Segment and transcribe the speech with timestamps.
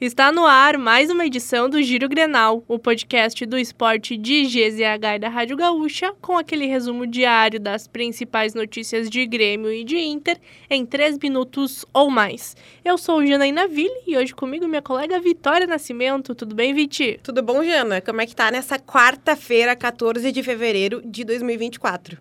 [0.00, 5.16] Está no ar mais uma edição do Giro Grenal, o podcast do esporte de GZH
[5.16, 9.98] e da Rádio Gaúcha, com aquele resumo diário das principais notícias de Grêmio e de
[9.98, 10.38] Inter
[10.70, 12.56] em três minutos ou mais.
[12.84, 16.32] Eu sou Janaína Ville e hoje comigo minha colega Vitória Nascimento.
[16.32, 17.18] Tudo bem, Viti?
[17.20, 18.00] Tudo bom, Jana?
[18.00, 22.18] Como é que tá nessa quarta-feira, 14 de fevereiro de 2024?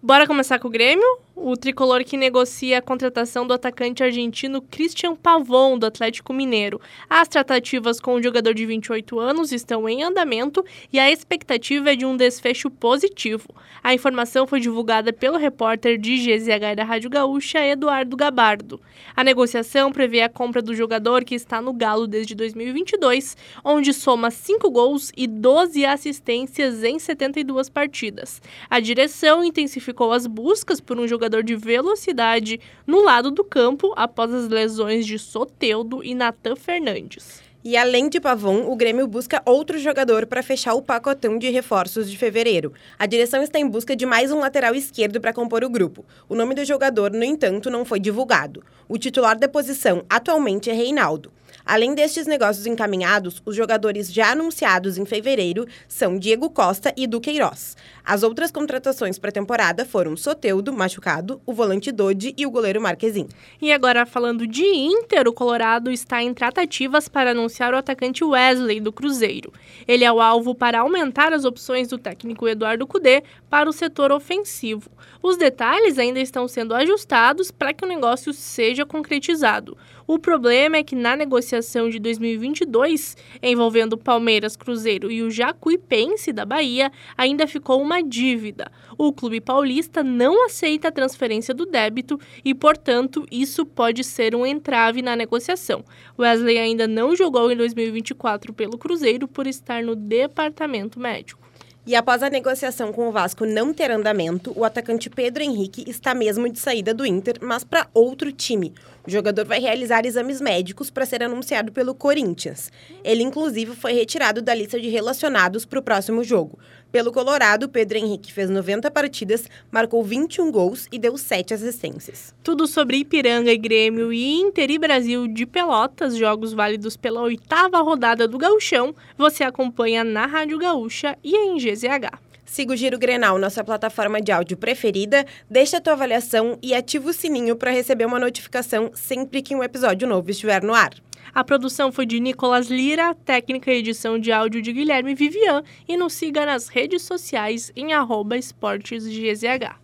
[0.00, 1.25] Bora começar com o Grêmio?
[1.36, 6.80] O tricolor que negocia a contratação do atacante argentino Christian Pavon, do Atlético Mineiro.
[7.10, 11.94] As tratativas com o jogador de 28 anos estão em andamento e a expectativa é
[11.94, 13.54] de um desfecho positivo.
[13.82, 18.80] A informação foi divulgada pelo repórter de GZH da Rádio Gaúcha, Eduardo Gabardo.
[19.14, 24.30] A negociação prevê a compra do jogador que está no Galo desde 2022, onde soma
[24.30, 28.40] 5 gols e 12 assistências em 72 partidas.
[28.70, 33.92] A direção intensificou as buscas por um jogador jogador de velocidade no lado do campo
[33.96, 37.42] após as lesões de Soteudo e Natan Fernandes.
[37.64, 42.08] E além de Pavon, o Grêmio busca outro jogador para fechar o pacotão de reforços
[42.08, 42.72] de fevereiro.
[42.96, 46.04] A direção está em busca de mais um lateral esquerdo para compor o grupo.
[46.28, 48.62] O nome do jogador, no entanto, não foi divulgado.
[48.88, 51.32] O titular da posição atualmente é Reinaldo.
[51.66, 57.76] Além destes negócios encaminhados, os jogadores já anunciados em fevereiro são Diego Costa e Duqueiroz.
[58.08, 62.80] As outras contratações para a temporada foram Soteudo, machucado, o volante Dodi e o goleiro
[62.80, 63.26] Marquezin.
[63.60, 68.78] E agora, falando de Inter, o Colorado está em tratativas para anunciar o atacante Wesley,
[68.78, 69.52] do Cruzeiro.
[69.88, 74.12] Ele é o alvo para aumentar as opções do técnico Eduardo Cudê para o setor
[74.12, 74.88] ofensivo.
[75.20, 79.76] Os detalhes ainda estão sendo ajustados para que o negócio seja concretizado.
[80.06, 86.44] O problema é que na negociação de 2022, envolvendo Palmeiras, Cruzeiro e o Jacuipense da
[86.44, 88.70] Bahia, ainda ficou uma dívida.
[88.98, 94.46] O clube paulista não aceita a transferência do débito e, portanto, isso pode ser um
[94.46, 95.84] entrave na negociação.
[96.18, 101.46] Wesley ainda não jogou em 2024 pelo Cruzeiro por estar no departamento médico.
[101.86, 106.16] E após a negociação com o Vasco não ter andamento, o atacante Pedro Henrique está
[106.16, 108.74] mesmo de saída do Inter, mas para outro time.
[109.06, 112.72] O jogador vai realizar exames médicos para ser anunciado pelo Corinthians.
[113.04, 116.58] Ele, inclusive, foi retirado da lista de relacionados para o próximo jogo.
[116.90, 122.34] Pelo Colorado, Pedro Henrique fez 90 partidas, marcou 21 gols e deu 7 assistências.
[122.42, 127.80] Tudo sobre Ipiranga e Grêmio e Inter e Brasil de Pelotas, jogos válidos pela oitava
[127.82, 132.26] rodada do Gauchão, você acompanha na Rádio Gaúcha e em GZH.
[132.46, 137.10] Siga o Giro Grenal, nossa plataforma de áudio preferida, deixa a tua avaliação e ativa
[137.10, 140.90] o sininho para receber uma notificação sempre que um episódio novo estiver no ar.
[141.34, 145.96] A produção foi de Nicolas Lira, técnica e edição de áudio de Guilherme Vivian e
[145.96, 147.92] nos siga nas redes sociais em
[148.36, 149.76] esportesgzh.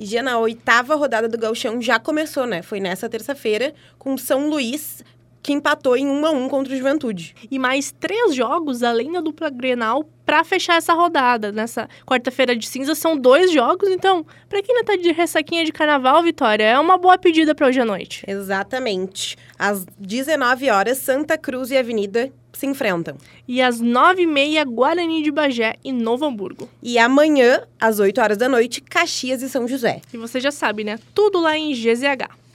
[0.00, 2.62] E já na oitava rodada do Galchão já começou, né?
[2.62, 5.02] Foi nessa terça-feira, com São Luís
[5.48, 7.34] que empatou em 1 a 1 contra o Juventude.
[7.50, 11.50] E mais três jogos além da dupla Grenal para fechar essa rodada.
[11.50, 15.72] Nessa quarta-feira de cinza são dois jogos, então, para quem não tá de ressaquinha de
[15.72, 18.24] carnaval, Vitória, é uma boa pedida para hoje à noite.
[18.28, 19.38] Exatamente.
[19.58, 23.16] Às 19 horas, Santa Cruz e Avenida se enfrentam.
[23.46, 26.68] E às 9h30, Guarani de Bagé e Novo Hamburgo.
[26.82, 30.02] E amanhã, às 8 horas da noite, Caxias e São José.
[30.12, 30.98] E você já sabe, né?
[31.14, 32.47] Tudo lá em GZH.